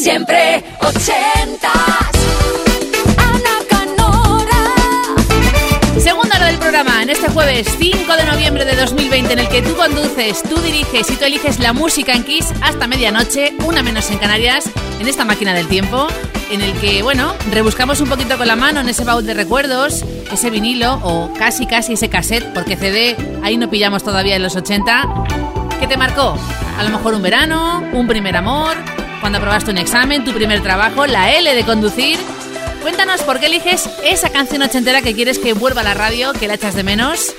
Siempre 0.00 0.62
ochentas. 0.80 1.72
Ana 3.16 3.58
Canora. 3.68 4.62
Segunda 5.98 6.36
hora 6.36 6.46
del 6.46 6.58
programa, 6.58 7.02
en 7.02 7.10
este 7.10 7.28
jueves 7.28 7.66
5 7.80 8.16
de 8.16 8.24
noviembre 8.24 8.64
de 8.64 8.76
2020, 8.76 9.32
en 9.32 9.38
el 9.40 9.48
que 9.48 9.60
tú 9.60 9.74
conduces, 9.74 10.40
tú 10.44 10.60
diriges 10.60 11.10
y 11.10 11.16
tú 11.16 11.24
eliges 11.24 11.58
la 11.58 11.72
música 11.72 12.12
en 12.12 12.22
Kiss 12.22 12.46
hasta 12.62 12.86
medianoche, 12.86 13.54
una 13.64 13.82
menos 13.82 14.08
en 14.12 14.18
Canarias, 14.18 14.70
en 15.00 15.08
esta 15.08 15.24
máquina 15.24 15.52
del 15.52 15.66
tiempo, 15.66 16.06
en 16.52 16.60
el 16.60 16.72
que, 16.74 17.02
bueno, 17.02 17.34
rebuscamos 17.50 18.00
un 18.00 18.08
poquito 18.08 18.38
con 18.38 18.46
la 18.46 18.54
mano 18.54 18.80
en 18.80 18.88
ese 18.88 19.02
baúl 19.02 19.26
de 19.26 19.34
recuerdos, 19.34 20.04
ese 20.32 20.50
vinilo 20.50 21.00
o 21.02 21.32
casi 21.36 21.66
casi 21.66 21.94
ese 21.94 22.08
cassette, 22.08 22.54
porque 22.54 22.76
CD 22.76 23.16
ahí 23.42 23.56
no 23.56 23.68
pillamos 23.68 24.04
todavía 24.04 24.36
en 24.36 24.44
los 24.44 24.54
80. 24.54 25.24
¿Qué 25.80 25.88
te 25.88 25.96
marcó? 25.96 26.38
A 26.78 26.84
lo 26.84 26.90
mejor 26.90 27.14
un 27.14 27.22
verano, 27.22 27.82
un 27.92 28.06
primer 28.06 28.36
amor, 28.36 28.76
cuando 29.20 29.38
aprobaste 29.38 29.70
un 29.70 29.78
examen, 29.78 30.24
tu 30.24 30.32
primer 30.32 30.62
trabajo, 30.62 31.06
la 31.06 31.34
L 31.34 31.54
de 31.54 31.64
conducir. 31.64 32.18
Cuéntanos 32.82 33.22
por 33.22 33.40
qué 33.40 33.46
eliges 33.46 33.88
esa 34.04 34.30
canción 34.30 34.62
ochentera 34.62 35.02
que 35.02 35.14
quieres 35.14 35.38
que 35.38 35.52
vuelva 35.52 35.80
a 35.80 35.84
la 35.84 35.94
radio, 35.94 36.32
que 36.32 36.48
la 36.48 36.54
echas 36.54 36.74
de 36.74 36.84
menos, 36.84 37.34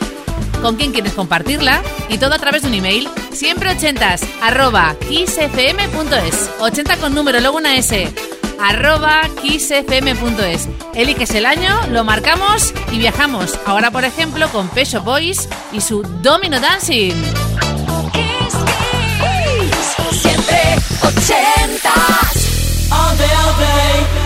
con 0.62 0.76
quién 0.76 0.92
quieres 0.92 1.14
compartirla 1.14 1.82
y 2.10 2.18
todo 2.18 2.34
a 2.34 2.40
través 2.40 2.64
de 2.64 2.68
un 2.68 2.74
email. 2.74 3.10
Siempre 3.32 3.72
ochentas, 3.72 4.22
arroba 4.42 4.96
kissfm.es. 5.08 6.50
80 6.60 6.98
con 6.98 7.16
número, 7.16 7.40
luego 7.40 7.58
una 7.58 7.76
S. 7.78 8.12
arroba 8.60 9.22
kissfm.es. 9.42 10.68
Eliges 10.94 11.32
el 11.32 11.46
año, 11.46 11.80
lo 11.92 12.04
marcamos 12.04 12.74
y 12.92 12.98
viajamos. 12.98 13.58
Ahora, 13.66 13.92
por 13.92 14.04
ejemplo, 14.04 14.50
con 14.50 14.68
Peso 14.70 15.02
Boys 15.02 15.48
y 15.72 15.82
su 15.82 16.02
Domino 16.22 16.60
Dancing. 16.60 17.14
Ochentas. 21.10 22.92
All 22.92 23.16
day, 23.18 23.34
all 23.34 23.54
day. 23.60 24.19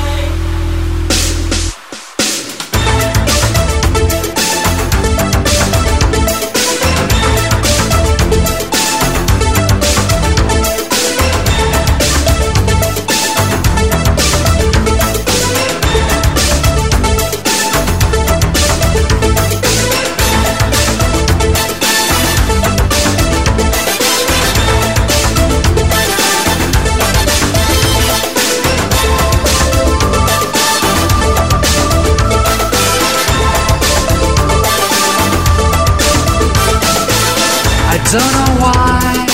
Don't 38.14 38.22
know 38.22 38.62
why, 38.62 39.26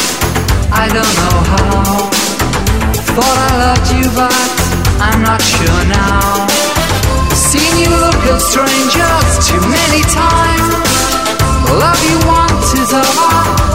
I 0.71 0.87
don't 0.87 1.15
know 1.19 1.37
how. 1.51 2.07
Thought 3.11 3.39
I 3.43 3.51
loved 3.59 3.91
you, 3.91 4.07
but 4.15 4.31
I'm 5.03 5.19
not 5.19 5.43
sure 5.43 5.83
now. 5.91 6.47
Seen 7.35 7.75
you 7.75 7.91
look 7.91 8.23
at 8.23 8.39
strangers 8.39 9.31
too 9.51 9.59
many 9.67 9.99
times. 10.07 10.71
The 11.67 11.75
love 11.75 11.99
you 12.07 12.23
want 12.23 12.55
is 12.79 12.95
of 12.95 13.15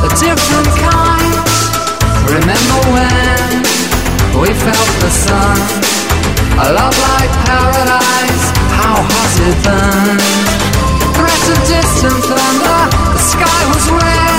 a 0.08 0.10
different 0.16 0.72
kind. 0.80 1.36
Remember 2.40 2.80
when 2.96 3.60
we 4.40 4.56
felt 4.56 4.92
the 5.04 5.12
sun? 5.12 5.60
A 6.64 6.72
love 6.80 6.96
like 7.12 7.32
paradise, 7.44 8.44
how 8.72 9.04
hot 9.04 9.36
it 9.52 9.56
burned. 9.68 10.24
Threat 11.12 11.44
of 11.52 11.60
distant 11.68 12.24
thunder, 12.24 12.80
the 13.12 13.20
sky 13.20 13.60
was 13.68 13.84
red. 14.00 14.33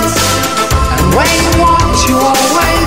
When 1.16 1.26
you 1.28 1.62
want, 1.62 2.10
you 2.10 2.18
always 2.18 2.85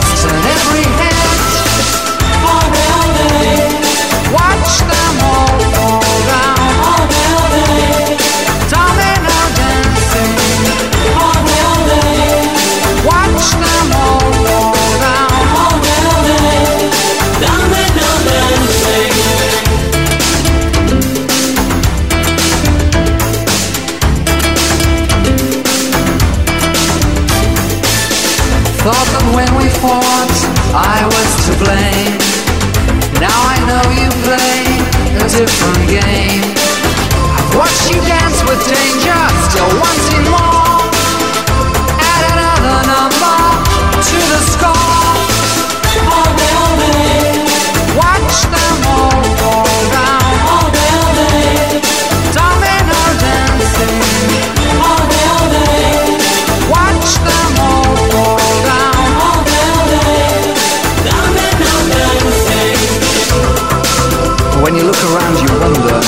When 64.68 64.76
you 64.76 64.84
look 64.84 65.02
around, 65.02 65.40
you 65.40 65.48
wonder 65.60 65.98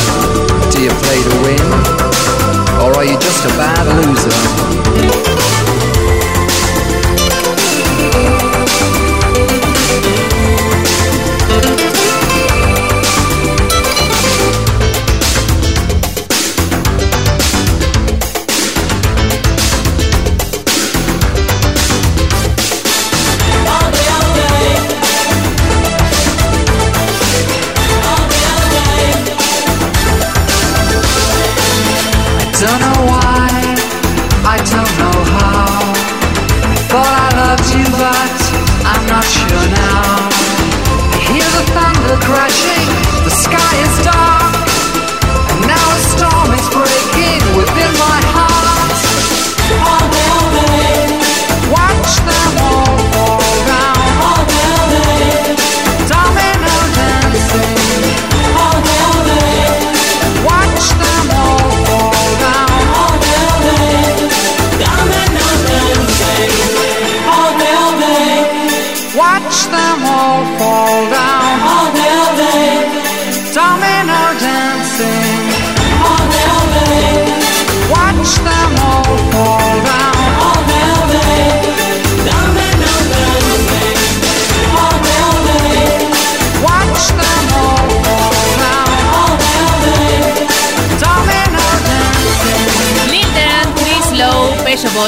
do 0.71 0.83
you 0.83 0.91
play 0.91 1.23
to 1.23 1.35
win? 1.41 1.65
Or 2.85 2.95
are 2.95 3.07
you 3.07 3.19
just 3.19 3.47
a 3.47 3.49
bad 3.57 3.87
loser? 4.05 5.60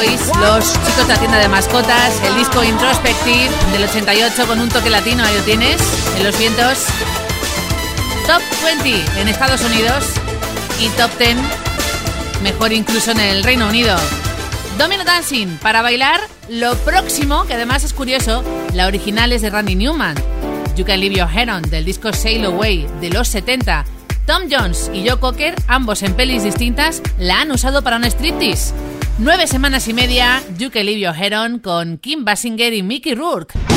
Los 0.03 0.73
chicos 0.73 1.07
de 1.07 1.13
la 1.13 1.17
tienda 1.17 1.37
de 1.37 1.47
mascotas, 1.47 2.21
el 2.25 2.35
disco 2.35 2.61
Introspective 2.61 3.49
del 3.71 3.83
88 3.85 4.47
con 4.47 4.59
un 4.59 4.67
toque 4.67 4.89
latino, 4.89 5.23
ahí 5.23 5.33
lo 5.33 5.43
tienes, 5.43 5.81
en 6.17 6.25
los 6.25 6.37
vientos. 6.37 6.87
Top 8.27 8.41
20 8.65 9.21
en 9.21 9.29
Estados 9.29 9.61
Unidos 9.61 10.03
y 10.81 10.89
Top 10.89 11.09
10, 11.17 11.37
mejor 12.43 12.73
incluso 12.73 13.11
en 13.11 13.21
el 13.21 13.45
Reino 13.45 13.69
Unido. 13.69 13.95
Domino 14.77 15.05
Dancing, 15.05 15.57
para 15.61 15.81
bailar, 15.81 16.19
lo 16.49 16.75
próximo, 16.79 17.45
que 17.45 17.53
además 17.53 17.85
es 17.85 17.93
curioso, 17.93 18.43
la 18.73 18.87
original 18.87 19.31
es 19.31 19.41
de 19.41 19.51
Randy 19.51 19.75
Newman. 19.75 20.15
You 20.75 20.83
Can 20.83 20.99
Leave 20.99 21.15
Your 21.15 21.29
Head 21.33 21.47
On, 21.47 21.61
del 21.61 21.85
disco 21.85 22.11
Sail 22.11 22.43
Away, 22.43 22.87
de 22.99 23.09
los 23.09 23.29
70. 23.29 23.85
Tom 24.25 24.43
Jones 24.51 24.91
y 24.93 25.07
Joe 25.07 25.19
Cocker, 25.19 25.55
ambos 25.67 26.03
en 26.03 26.13
pelis 26.13 26.43
distintas, 26.43 27.01
la 27.17 27.39
han 27.39 27.51
usado 27.51 27.83
para 27.83 27.95
un 27.95 28.03
striptease. 28.03 28.73
Nueve 29.19 29.45
semanas 29.45 29.87
y 29.87 29.93
media, 29.93 30.41
You 30.57 30.71
Can 30.71 30.87
Leave 30.87 30.99
Your 30.99 31.15
Head 31.15 31.39
On 31.39 31.59
con 31.59 31.97
Kim 31.99 32.25
Basinger 32.25 32.73
y 32.73 32.81
Mickey 32.81 33.13
Rourke. 33.13 33.72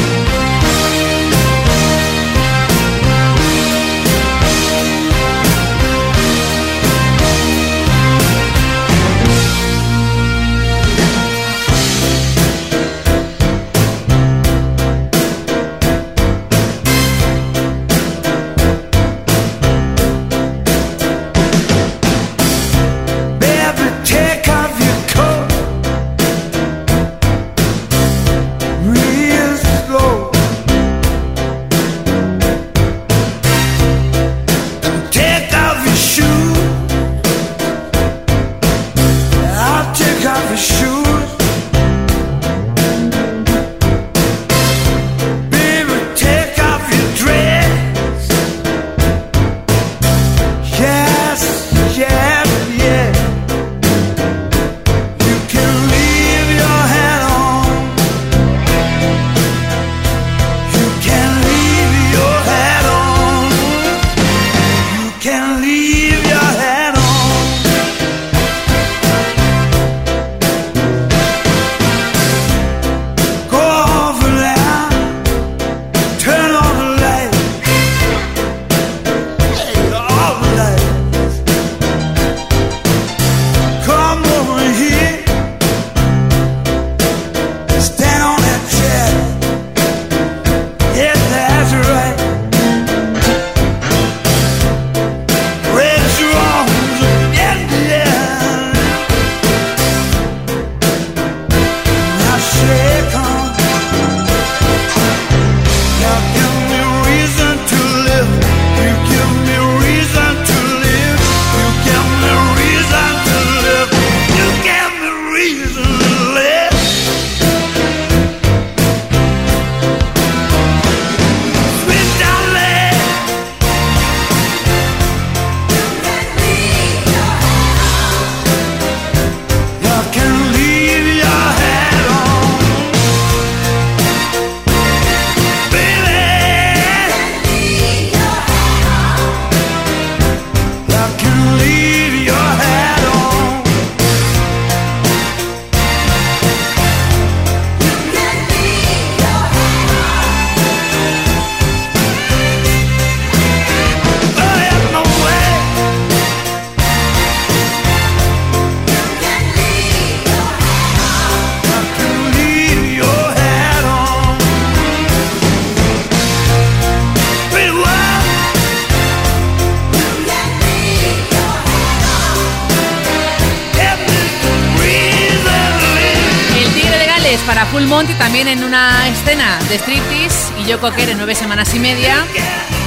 Full 177.77 177.89
Monty 177.89 178.15
también 178.15 178.49
en 178.49 178.65
una 178.65 179.07
escena 179.07 179.59
de 179.69 179.75
striptease 179.75 180.51
y 180.59 180.65
Joe 180.65 180.79
Cocker 180.79 181.11
en 181.11 181.19
nueve 181.19 181.35
semanas 181.35 181.75
y 181.75 181.79
media. 181.79 182.25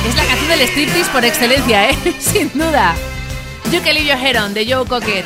Es 0.08 0.16
la 0.16 0.26
canción 0.26 0.50
del 0.50 0.62
striptease 0.62 1.12
por 1.12 1.24
excelencia, 1.24 1.92
¿eh? 1.92 2.16
Sin 2.20 2.52
duda. 2.54 2.96
You 3.72 3.82
Can 3.84 3.94
Leave 3.94 4.08
Your 4.08 4.18
Head 4.18 4.44
On 4.44 4.52
de 4.56 4.66
Joe 4.66 4.88
Cocker. 4.88 5.26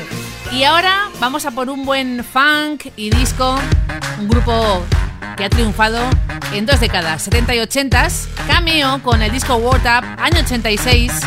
Y 0.51 0.65
ahora 0.65 1.07
vamos 1.21 1.45
a 1.45 1.51
por 1.51 1.69
un 1.69 1.85
buen 1.85 2.25
funk 2.25 2.87
y 2.97 3.09
disco. 3.11 3.57
Un 4.19 4.27
grupo 4.27 4.83
que 5.37 5.45
ha 5.45 5.49
triunfado 5.49 6.09
en 6.51 6.65
dos 6.65 6.81
décadas, 6.81 7.21
70 7.21 7.55
y 7.55 7.59
80 7.59 8.07
Cameo 8.45 9.01
con 9.01 9.21
el 9.21 9.31
disco 9.31 9.55
World 9.55 9.85
Up, 9.85 10.05
año 10.21 10.41
86. 10.41 11.21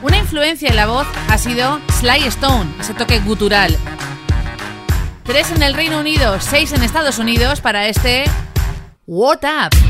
Una 0.00 0.16
influencia 0.16 0.70
en 0.70 0.76
la 0.76 0.86
voz 0.86 1.06
ha 1.28 1.36
sido 1.36 1.78
Sly 1.98 2.24
Stone, 2.24 2.70
ese 2.80 2.94
toque 2.94 3.18
gutural. 3.18 3.76
Tres 5.30 5.52
en 5.52 5.62
el 5.62 5.74
Reino 5.74 6.00
Unido, 6.00 6.40
seis 6.40 6.72
en 6.72 6.82
Estados 6.82 7.20
Unidos 7.20 7.60
para 7.60 7.86
este 7.86 8.24
What 9.06 9.44
Up. 9.44 9.89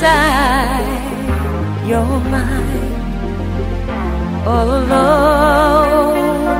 Inside 0.00 1.86
your 1.86 2.06
mind. 2.34 2.94
All 4.46 4.68
alone, 4.82 6.16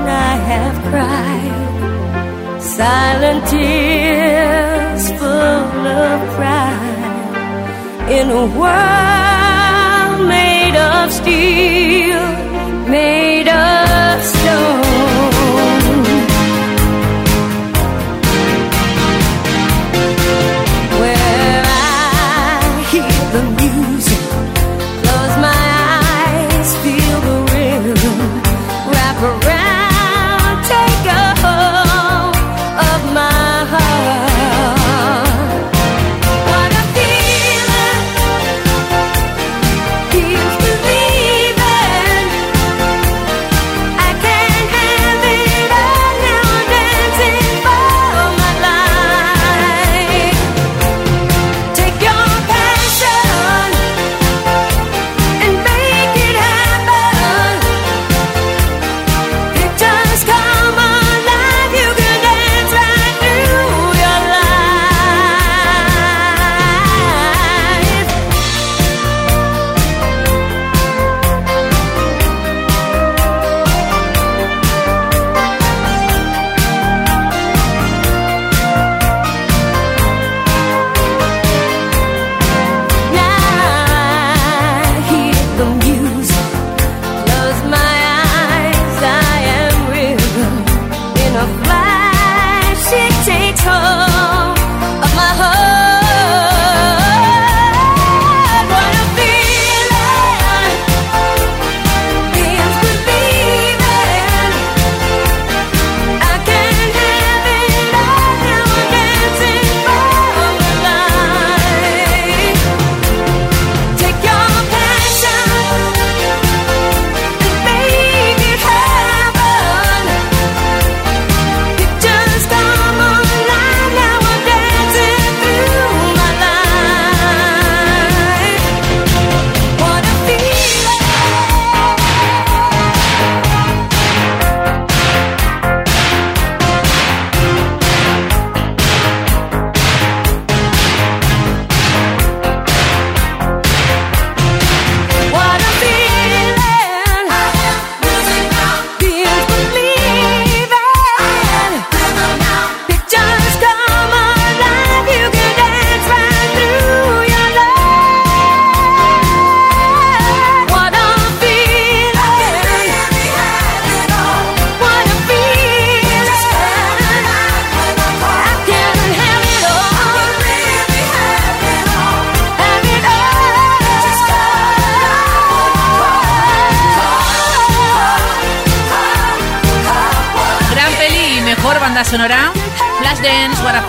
I 0.09 0.35
have 0.51 0.77
cried 0.91 2.61
silent 2.61 3.47
tears 3.49 5.11
full 5.19 5.87
of 6.05 6.21
pride 6.37 8.11
in 8.11 8.31
a 8.31 8.45
world 8.61 10.29
made 10.29 10.77
of 10.77 11.11
steel, 11.11 12.23
made 12.91 13.49
of 13.49 14.23
stone. 14.23 14.90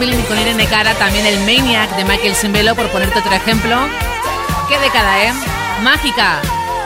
Feeling 0.02 0.24
con 0.24 0.40
Irene 0.40 0.66
Cara, 0.66 0.96
también 0.96 1.28
el 1.28 1.38
Maniac 1.42 1.96
de 1.96 2.04
Michael 2.04 2.34
Simbelo, 2.34 2.74
por 2.74 2.88
ponerte 2.90 3.20
otro 3.20 3.36
ejemplo. 3.36 3.78
Qué 4.68 4.80
década, 4.80 5.26
¿eh? 5.26 5.32
Mágica. 5.84 6.42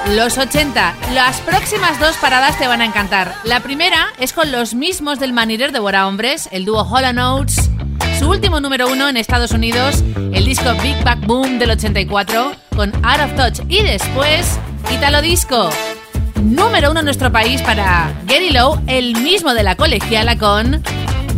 Los 0.10 0.38
80. 0.38 0.94
Las 1.14 1.40
próximas 1.40 1.98
dos 1.98 2.18
paradas 2.18 2.60
te 2.60 2.68
van 2.68 2.82
a 2.82 2.86
encantar. 2.86 3.34
La 3.46 3.62
primera 3.62 4.08
es 4.20 4.34
con 4.34 4.52
los 4.52 4.74
mismos 4.74 5.18
del 5.18 5.32
Manirer 5.32 5.72
de 5.72 5.80
Bora 5.80 6.08
Hombres, 6.08 6.50
el 6.52 6.66
dúo 6.66 6.82
Hollow 6.82 7.14
Notes. 7.14 7.70
Su 8.20 8.30
último 8.30 8.60
número 8.60 8.90
uno 8.90 9.08
en 9.08 9.16
Estados 9.16 9.52
Unidos, 9.52 10.04
el 10.34 10.44
disco 10.44 10.74
Big 10.84 11.02
Back 11.06 11.26
Boom 11.26 11.58
del 11.58 11.72
84, 11.72 12.52
con 12.76 12.94
Out 13.06 13.22
of 13.22 13.36
Touch. 13.38 13.66
Y 13.70 13.82
después, 13.82 14.60
Italo 14.94 15.22
Disco. 15.22 15.70
Número 16.44 16.92
uno 16.92 17.00
en 17.00 17.06
nuestro 17.06 17.32
país 17.32 17.62
para 17.62 18.12
Gary 18.26 18.50
Lowe, 18.50 18.82
el 18.88 19.16
mismo 19.22 19.54
de 19.54 19.64
la 19.64 19.76
colegiala 19.76 20.38
con 20.38 20.84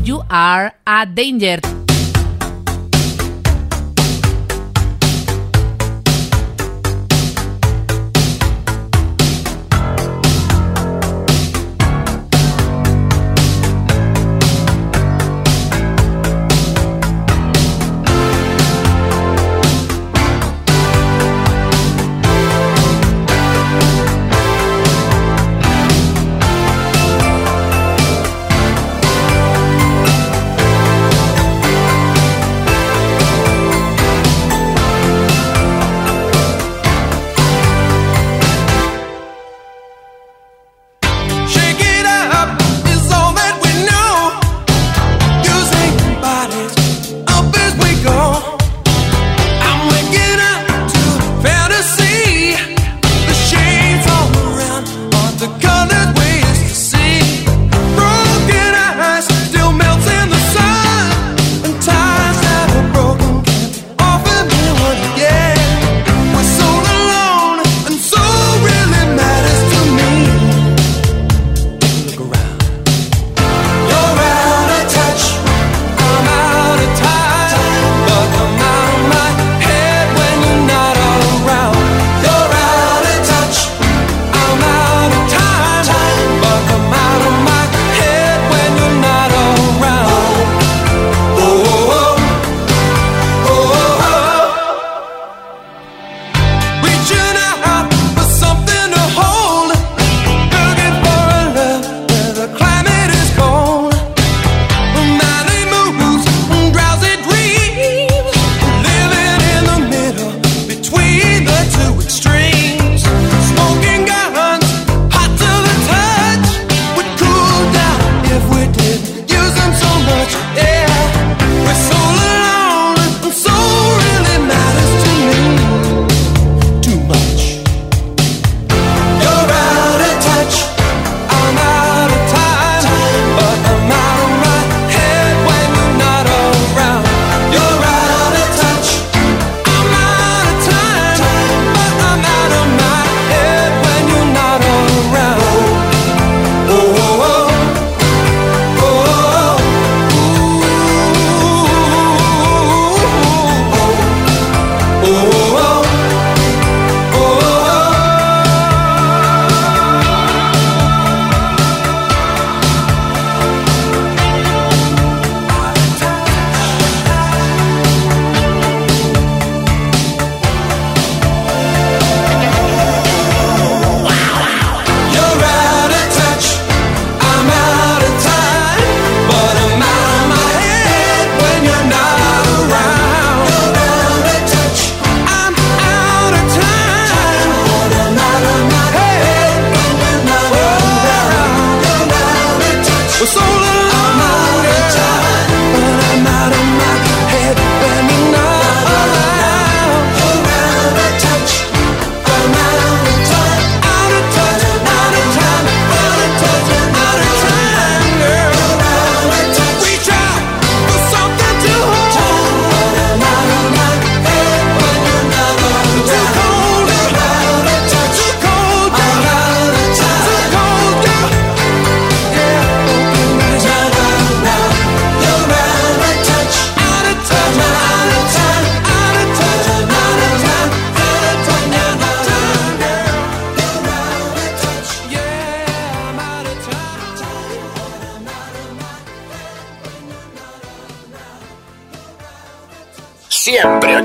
You 0.07 0.23
Are 0.29 0.71
a 0.87 1.05
Danger. 1.05 1.76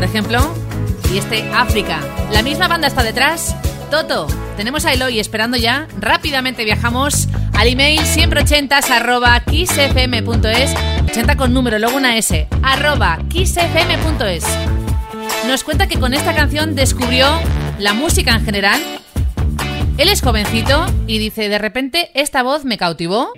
por 0.00 0.08
ejemplo, 0.08 0.54
y 1.12 1.18
este 1.18 1.44
África. 1.52 2.00
La 2.32 2.40
misma 2.40 2.68
banda 2.68 2.88
está 2.88 3.02
detrás, 3.02 3.54
Toto. 3.90 4.28
Tenemos 4.56 4.86
a 4.86 4.94
Eloy 4.94 5.20
esperando 5.20 5.58
ya. 5.58 5.88
Rápidamente 5.98 6.64
viajamos 6.64 7.28
al 7.52 7.68
email 7.68 8.00
siempre 8.06 8.40
80 8.40 8.78
80 11.04 11.36
con 11.36 11.52
número, 11.52 11.78
luego 11.78 11.98
una 11.98 12.16
S, 12.16 12.48
arroba 12.62 13.18
Nos 15.46 15.64
cuenta 15.64 15.86
que 15.86 16.00
con 16.00 16.14
esta 16.14 16.34
canción 16.34 16.74
descubrió 16.74 17.28
la 17.78 17.92
música 17.92 18.34
en 18.34 18.42
general. 18.46 18.80
Él 19.98 20.08
es 20.08 20.22
jovencito 20.22 20.86
y 21.06 21.18
dice, 21.18 21.50
de 21.50 21.58
repente 21.58 22.10
esta 22.14 22.42
voz 22.42 22.64
me 22.64 22.78
cautivó 22.78 23.34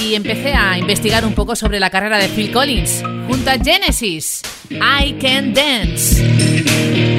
y 0.00 0.14
empecé 0.14 0.52
a 0.54 0.78
investigar 0.78 1.24
un 1.24 1.34
poco 1.34 1.56
sobre 1.56 1.80
la 1.80 1.90
carrera 1.90 2.18
de 2.18 2.28
Phil 2.28 2.52
Collins 2.52 3.02
junto 3.26 3.50
a 3.50 3.54
Genesis. 3.54 4.42
I 4.70 5.14
Can 5.20 5.54
Dance. 5.54 7.15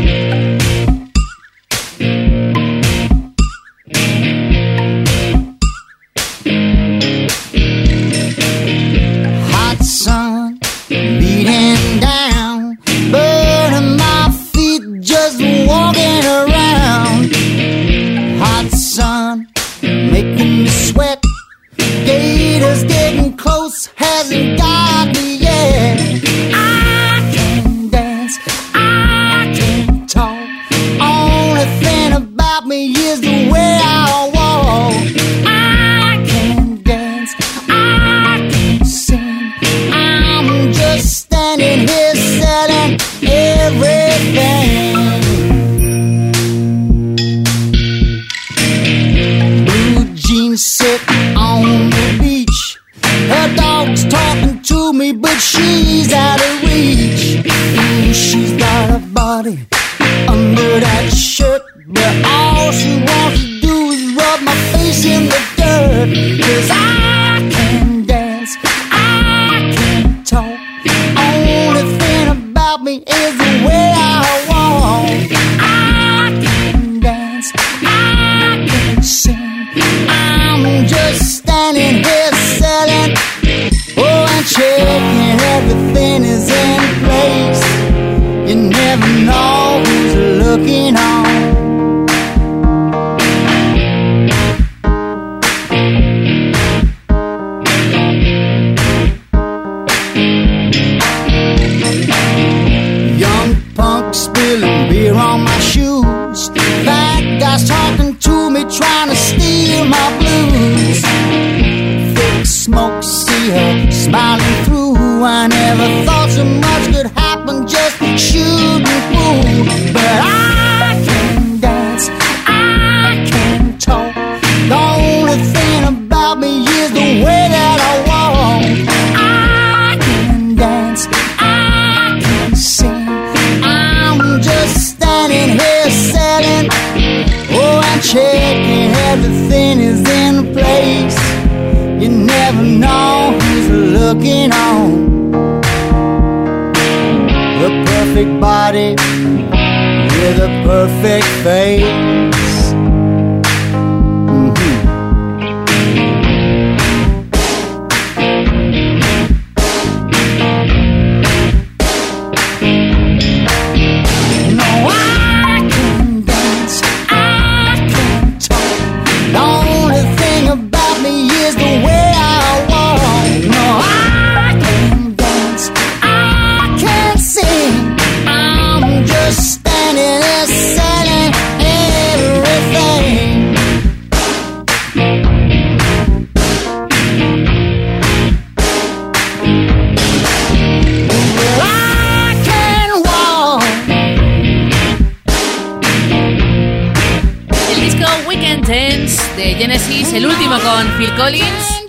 Genesis, 199.58 200.14
el 200.14 200.28
último 200.28 200.60
con 200.60 200.88
Phil 201.00 201.12
Collins. 201.16 201.84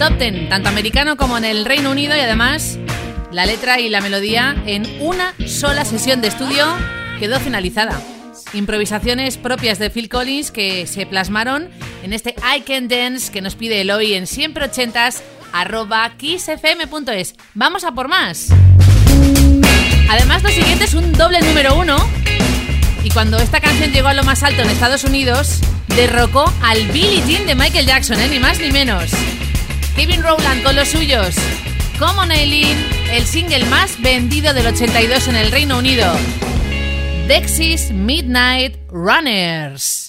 Top 0.00 0.18
10, 0.18 0.48
tanto 0.48 0.68
americano 0.68 1.16
como 1.16 1.38
en 1.38 1.44
el 1.44 1.64
Reino 1.64 1.92
Unido 1.92 2.16
y 2.16 2.20
además 2.20 2.80
la 3.30 3.46
letra 3.46 3.78
y 3.78 3.88
la 3.88 4.00
melodía 4.00 4.60
en 4.66 4.84
una 5.00 5.34
sola 5.46 5.84
sesión 5.84 6.20
de 6.20 6.26
estudio 6.26 6.66
quedó 7.20 7.38
finalizada. 7.38 8.00
Improvisaciones 8.54 9.36
propias 9.36 9.78
de 9.78 9.90
Phil 9.90 10.08
Collins 10.08 10.50
que 10.50 10.88
se 10.88 11.06
plasmaron 11.06 11.70
en 12.02 12.12
este 12.12 12.34
I 12.56 12.62
Can 12.62 12.88
Dance 12.88 13.30
que 13.30 13.40
nos 13.40 13.54
pide 13.54 13.80
Eloy 13.82 14.14
en 14.14 14.26
siempre 14.26 14.64
ochentas 14.64 15.22
arroba 15.52 16.10
kissfm.es. 16.16 17.36
Vamos 17.54 17.84
a 17.84 17.92
por 17.92 18.08
más. 18.08 18.48
Además, 20.10 20.42
lo 20.42 20.48
siguiente 20.48 20.86
es 20.86 20.94
un 20.94 21.12
doble 21.12 21.40
número 21.40 21.76
uno. 21.76 21.96
Y 23.04 23.10
cuando 23.10 23.38
esta 23.38 23.60
canción 23.60 23.92
llegó 23.92 24.08
a 24.08 24.14
lo 24.14 24.24
más 24.24 24.42
alto 24.42 24.62
en 24.62 24.70
Estados 24.70 25.04
Unidos, 25.04 25.60
derrocó 25.96 26.52
al 26.62 26.86
Billie 26.88 27.22
Jean 27.26 27.46
de 27.46 27.54
Michael 27.54 27.86
Jackson, 27.86 28.20
¿eh? 28.20 28.28
ni 28.28 28.38
más 28.38 28.60
ni 28.60 28.70
menos. 28.70 29.10
Kevin 29.96 30.22
Rowland 30.22 30.62
con 30.62 30.76
los 30.76 30.88
suyos. 30.88 31.34
Como 31.98 32.22
Eileen, 32.24 32.78
el 33.10 33.24
single 33.24 33.64
más 33.66 34.00
vendido 34.00 34.54
del 34.54 34.68
82 34.68 35.28
en 35.28 35.36
el 35.36 35.50
Reino 35.50 35.78
Unido. 35.78 36.06
Dexys 37.26 37.90
Midnight 37.90 38.76
Runners. 38.90 40.08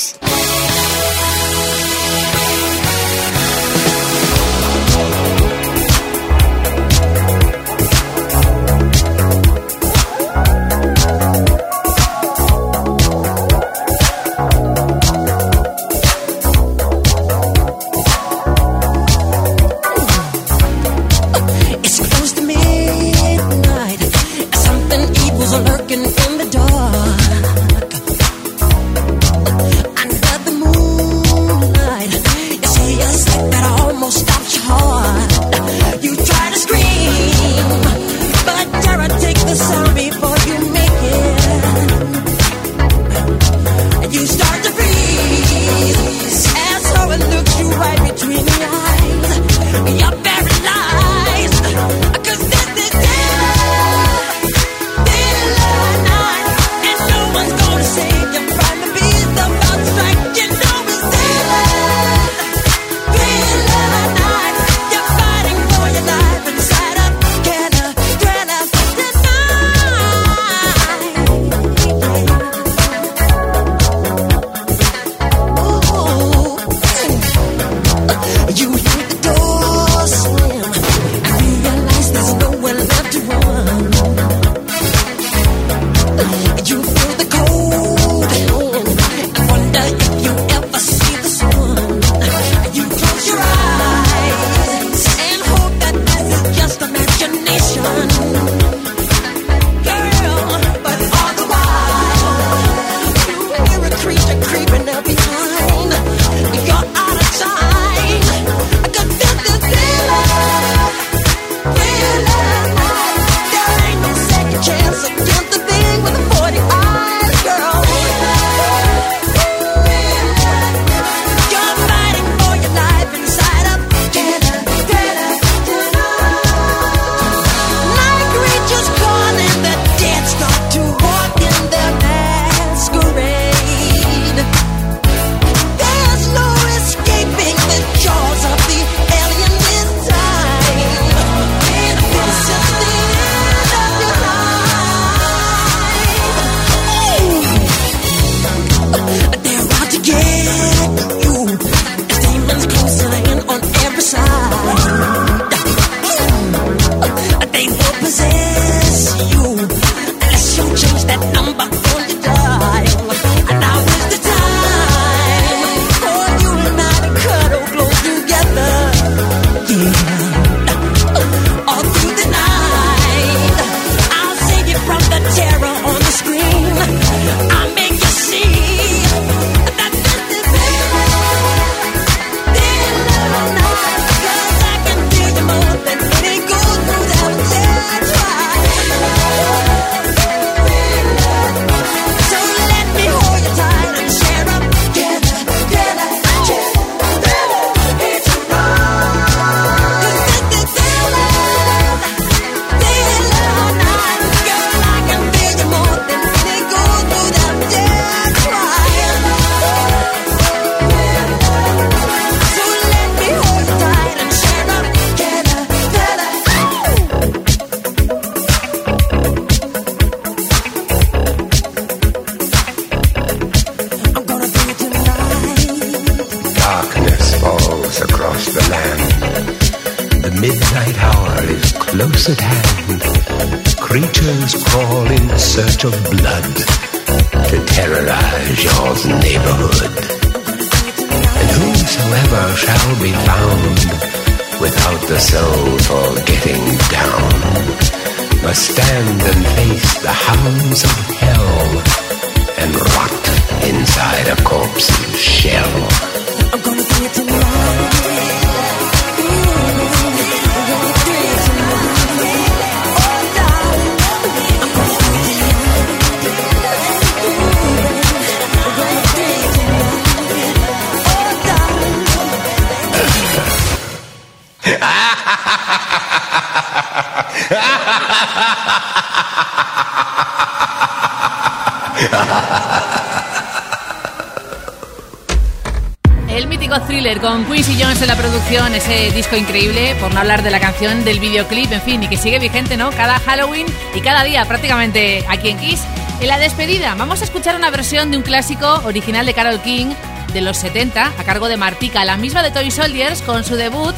Producción, 288.51 288.75
ese 288.75 289.15
disco 289.15 289.37
increíble, 289.37 289.95
por 289.97 290.13
no 290.13 290.19
hablar 290.19 290.43
de 290.43 290.51
la 290.51 290.59
canción, 290.59 291.05
del 291.05 291.21
videoclip, 291.21 291.71
en 291.71 291.81
fin, 291.81 292.03
y 292.03 292.09
que 292.09 292.17
sigue 292.17 292.37
vigente, 292.37 292.75
¿no? 292.75 292.89
Cada 292.89 293.17
Halloween 293.17 293.65
y 293.95 294.01
cada 294.01 294.25
día 294.25 294.43
prácticamente 294.43 295.23
aquí 295.29 295.51
en 295.51 295.57
Kiss. 295.57 295.83
En 296.19 296.27
la 296.27 296.37
despedida 296.37 296.93
vamos 296.95 297.21
a 297.21 297.23
escuchar 297.23 297.55
una 297.55 297.69
versión 297.69 298.11
de 298.11 298.17
un 298.17 298.23
clásico 298.23 298.81
original 298.83 299.25
de 299.25 299.33
Carol 299.33 299.61
King 299.61 299.93
de 300.33 300.41
los 300.41 300.57
70 300.57 301.13
a 301.17 301.23
cargo 301.23 301.47
de 301.47 301.55
Martika, 301.55 302.03
la 302.03 302.17
misma 302.17 302.43
de 302.43 302.51
Toy 302.51 302.71
Soldiers 302.71 303.21
con 303.21 303.45
su 303.45 303.55
debut 303.55 303.95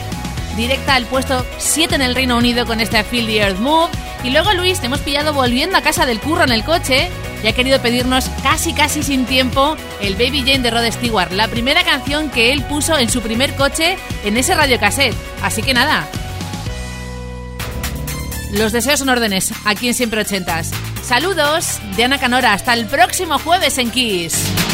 directa 0.56 0.94
al 0.94 1.08
puesto 1.08 1.44
7 1.58 1.96
en 1.96 2.04
el 2.04 2.14
Reino 2.14 2.38
Unido 2.38 2.68
con 2.68 2.80
este 2.80 3.04
Feel 3.04 3.26
the 3.26 3.38
Earth 3.38 3.58
Move. 3.58 3.90
Y 4.24 4.30
luego 4.30 4.54
Luis, 4.54 4.80
te 4.80 4.86
hemos 4.86 5.00
pillado 5.00 5.34
volviendo 5.34 5.78
a 5.78 5.82
casa 5.82 6.06
del 6.06 6.20
curro 6.20 6.44
en 6.44 6.52
el 6.52 6.64
coche 6.64 7.10
y 7.44 7.48
ha 7.48 7.54
querido 7.54 7.82
pedirnos 7.82 8.30
casi 8.42 8.74
casi 8.74 9.04
sin 9.04 9.26
tiempo 9.26 9.76
el 10.02 10.16
Baby 10.16 10.40
Jane 10.40 10.60
de 10.60 10.72
Rod 10.72 10.92
Stewart, 10.92 11.32
la 11.32 11.48
primera 11.48 11.84
canción 11.84 12.30
que 12.30 12.52
él 12.52 12.64
puso 12.64 12.98
en 12.98 13.10
su 13.10 13.22
primer 13.22 13.54
coche 13.56 13.98
en 14.24 14.38
ese 14.38 14.56
radiocassette. 14.56 15.16
Así 15.42 15.62
que 15.62 15.74
nada. 15.74 16.08
Los 18.54 18.72
deseos 18.72 19.00
son 19.00 19.10
órdenes, 19.10 19.52
aquí 19.66 19.88
en 19.88 19.94
Siempre 19.94 20.22
Ochentas. 20.22 20.72
Saludos 21.04 21.80
de 21.98 22.04
Ana 22.06 22.20
Canora, 22.20 22.54
hasta 22.54 22.74
el 22.74 22.86
próximo 22.86 23.40
jueves 23.40 23.78
en 23.78 23.92
Kiss. 23.92 24.73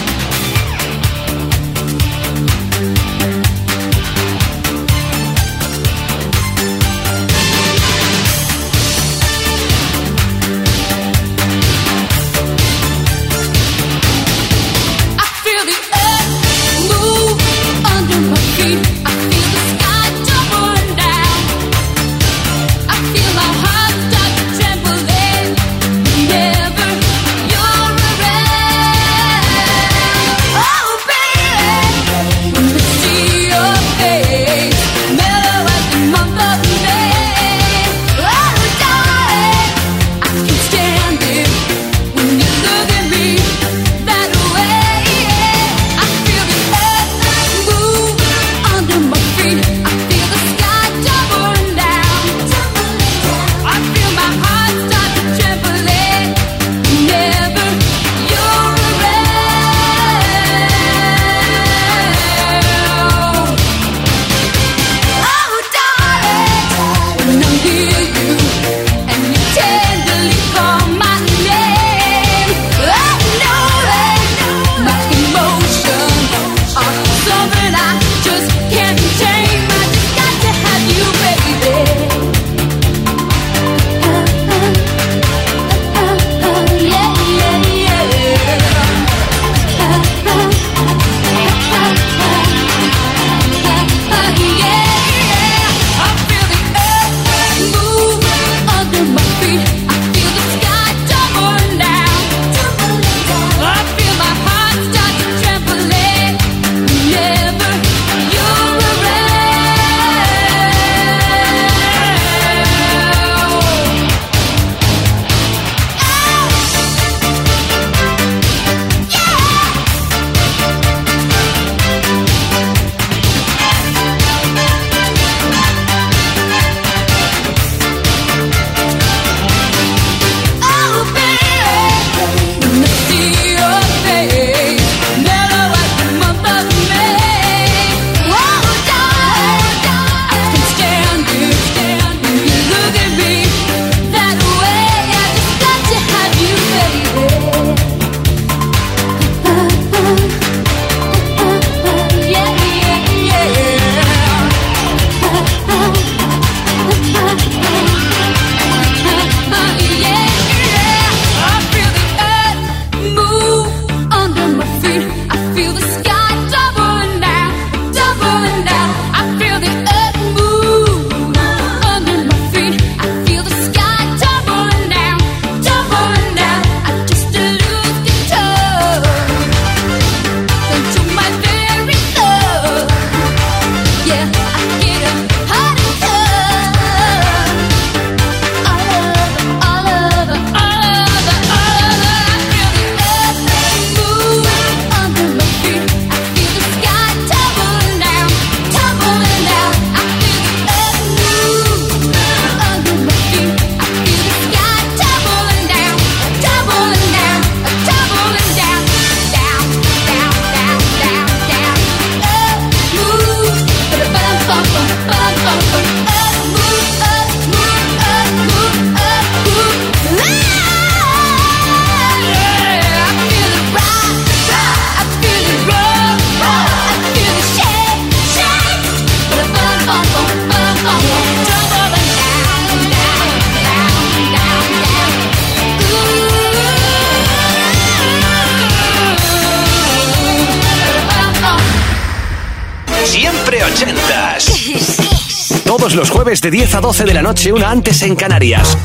de 247.06 247.14
la 247.14 247.22
noche, 247.22 247.54
una 247.54 247.70
antes 247.72 248.02
en 248.04 248.16
Canarias, 248.16 248.78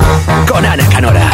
con 0.46 0.64
Ana 0.64 0.86
Canora. 0.88 1.33